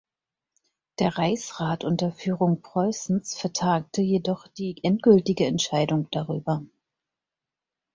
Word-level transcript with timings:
Der 0.97 1.15
Reichsrat 1.19 1.83
unter 1.83 2.11
Führung 2.11 2.63
Preußens 2.63 3.35
vertagte 3.37 4.01
jedoch 4.01 4.47
die 4.47 4.83
endgültige 4.83 5.45
Entscheidung 5.45 6.07
darüber. 6.09 6.63